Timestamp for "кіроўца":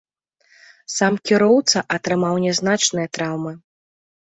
1.29-1.85